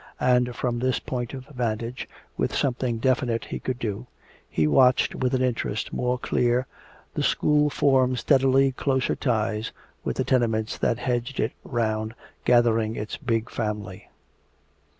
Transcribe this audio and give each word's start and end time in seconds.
And 0.19 0.55
from 0.55 0.79
this 0.79 0.97
point 0.97 1.35
of 1.35 1.45
vantage, 1.45 2.09
with 2.35 2.55
something 2.55 2.97
definite 2.97 3.45
he 3.45 3.59
could 3.59 3.77
do, 3.77 4.07
he 4.49 4.65
watched 4.65 5.13
with 5.13 5.35
an 5.35 5.43
interest 5.43 5.93
more 5.93 6.17
clear 6.17 6.65
the 7.13 7.21
school 7.21 7.69
form 7.69 8.15
steadily 8.15 8.71
closer 8.71 9.15
ties 9.15 9.71
with 10.03 10.17
the 10.17 10.23
tenements 10.23 10.75
that 10.79 10.97
hedged 10.97 11.39
it 11.39 11.51
'round, 11.63 12.15
gathering 12.45 12.95
its 12.95 13.15
big 13.15 13.51
family. 13.51 14.09